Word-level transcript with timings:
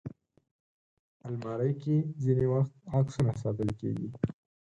الماري 1.27 1.71
کې 1.81 1.95
ځینې 2.23 2.45
وخت 2.53 2.73
عکسونه 2.97 3.31
ساتل 3.41 3.69
کېږي 3.79 4.07